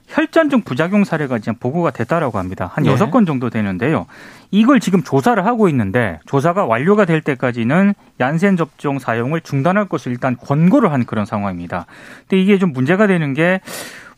혈전증 0.07 0.61
부작용 0.61 1.03
사례가 1.03 1.39
지금 1.39 1.55
보고가 1.55 1.91
됐다라고 1.91 2.37
합니다. 2.37 2.69
한 2.73 2.85
예. 2.85 2.91
여섯 2.91 3.09
건 3.09 3.25
정도 3.25 3.49
되는데요. 3.49 4.05
이걸 4.51 4.79
지금 4.79 5.03
조사를 5.03 5.43
하고 5.45 5.67
있는데 5.69 6.19
조사가 6.25 6.65
완료가 6.65 7.05
될 7.05 7.21
때까지는 7.21 7.93
얀센 8.19 8.55
접종 8.55 8.99
사용을 8.99 9.41
중단할 9.41 9.85
것을 9.85 10.11
일단 10.11 10.37
권고를 10.37 10.91
한 10.91 11.05
그런 11.05 11.25
상황입니다. 11.25 11.85
근데 12.27 12.41
이게 12.41 12.57
좀 12.57 12.71
문제가 12.71 13.07
되는 13.07 13.33
게 13.33 13.59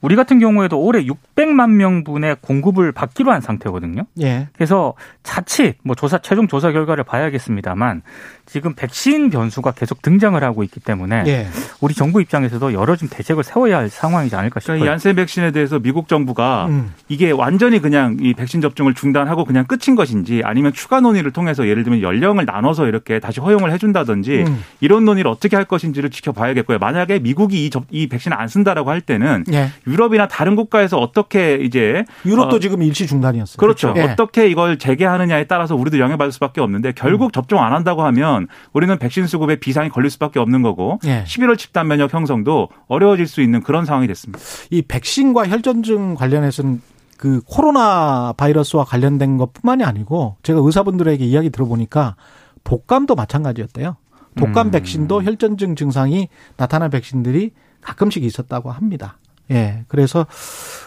우리 0.01 0.15
같은 0.15 0.39
경우에도 0.39 0.79
올해 0.79 1.03
600만 1.03 1.71
명분의 1.71 2.37
공급을 2.41 2.91
받기로 2.91 3.31
한 3.31 3.41
상태거든요. 3.41 4.03
예. 4.21 4.47
그래서 4.53 4.93
자칫 5.23 5.77
뭐 5.83 5.95
조사 5.95 6.19
최종 6.19 6.47
조사 6.47 6.71
결과를 6.71 7.03
봐야겠습니다만 7.03 8.03
지금 8.47 8.73
백신 8.73 9.29
변수가 9.29 9.71
계속 9.71 10.01
등장을 10.01 10.41
하고 10.41 10.63
있기 10.63 10.79
때문에 10.79 11.23
예. 11.27 11.47
우리 11.81 11.93
정부 11.93 12.21
입장에서도 12.21 12.73
여러 12.73 12.95
좀 12.95 13.09
대책을 13.09 13.43
세워야 13.43 13.77
할 13.77 13.89
상황이지 13.89 14.35
않을까 14.35 14.59
싶어요. 14.59 14.77
그러니까 14.77 14.85
이 14.85 14.93
얀센 14.93 15.15
백신에 15.15 15.51
대해서 15.51 15.79
미국 15.79 16.07
정부가 16.07 16.67
음. 16.69 16.93
이게 17.09 17.31
완전히 17.31 17.79
그냥 17.79 18.17
이 18.21 18.33
백신 18.33 18.61
접종을 18.61 18.93
중단하고 18.93 19.43
그냥 19.43 19.65
끝인 19.65 19.95
것인지 19.95 20.41
아니면 20.43 20.71
추가 20.73 21.01
논의를 21.01 21.31
통해서 21.31 21.67
예를 21.67 21.83
들면 21.83 22.01
연령을 22.01 22.45
나눠서 22.45 22.87
이렇게 22.87 23.19
다시 23.19 23.41
허용을 23.41 23.71
해준다든지 23.73 24.43
음. 24.47 24.63
이런 24.79 25.03
논의를 25.03 25.29
어떻게 25.29 25.55
할 25.55 25.65
것인지를 25.65 26.09
지켜봐야겠고요. 26.09 26.79
만약에 26.79 27.19
미국이 27.19 27.65
이, 27.65 27.69
접, 27.69 27.83
이 27.89 28.07
백신 28.07 28.31
안 28.31 28.47
쓴다라고 28.47 28.89
할 28.89 29.01
때는 29.01 29.43
예. 29.51 29.69
유럽이나 29.85 30.27
다른 30.27 30.55
국가에서 30.55 30.97
어떻게 30.97 31.55
이제 31.55 32.05
유럽도 32.25 32.55
어, 32.55 32.59
지금 32.59 32.81
일시 32.81 33.07
중단이었어요. 33.07 33.57
그렇죠. 33.57 33.93
예. 33.97 34.03
어떻게 34.03 34.47
이걸 34.47 34.77
재개하느냐에 34.77 35.45
따라서 35.45 35.75
우리도 35.75 35.99
영향받을 35.99 36.31
수밖에 36.31 36.61
없는데 36.61 36.89
음. 36.89 36.93
결국 36.95 37.33
접종 37.33 37.61
안 37.63 37.73
한다고 37.73 38.03
하면 38.03 38.36
우리는 38.73 38.97
백신 38.99 39.25
수급에 39.25 39.55
비상이 39.57 39.89
걸릴 39.89 40.09
수밖에 40.11 40.39
없는 40.39 40.61
거고 40.61 40.99
예. 41.05 41.23
11월 41.23 41.57
집단 41.57 41.87
면역 41.87 42.13
형성도 42.13 42.69
어려워질 42.87 43.27
수 43.27 43.41
있는 43.41 43.61
그런 43.61 43.85
상황이 43.85 44.07
됐습니다. 44.07 44.39
이 44.69 44.81
백신과 44.81 45.47
혈전증 45.47 46.15
관련해서는 46.15 46.81
그 47.17 47.41
코로나 47.45 48.33
바이러스와 48.37 48.85
관련된 48.85 49.37
것뿐만이 49.37 49.83
아니고 49.83 50.37
제가 50.43 50.59
의사분들에게 50.63 51.25
이야기 51.25 51.49
들어보니까 51.49 52.15
독감도 52.63 53.15
마찬가지였대요. 53.15 53.97
독감 54.35 54.67
음. 54.67 54.71
백신도 54.71 55.23
혈전증 55.23 55.75
증상이 55.75 56.29
나타난 56.57 56.91
백신들이 56.91 57.51
가끔씩 57.81 58.23
있었다고 58.23 58.71
합니다. 58.71 59.17
예. 59.51 59.85
그래서 59.87 60.27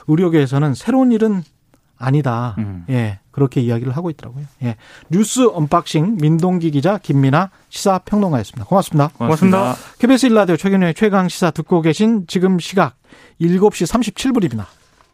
의료계에서는 0.06 0.74
새로운 0.74 1.12
일은 1.12 1.42
아니다. 2.00 2.56
음. 2.58 2.84
예. 2.88 3.20
그렇게 3.30 3.60
이야기를 3.60 3.96
하고 3.96 4.10
있더라고요. 4.10 4.44
예. 4.64 4.76
뉴스 5.10 5.46
unboxing 5.46 6.16
민동기 6.20 6.72
기자 6.72 6.98
김민아 6.98 7.50
시사 7.68 7.98
평론가였습니다. 7.98 8.64
고맙습니다. 8.64 9.10
고맙습니다. 9.16 9.76
KBS 9.98 10.26
일라디오 10.26 10.56
최경영의 10.56 10.94
최강 10.94 11.28
시사 11.28 11.50
듣고 11.52 11.82
계신 11.82 12.26
지금 12.26 12.58
시각 12.58 12.96
7시 13.40 13.86
37분입니다. 13.86 14.79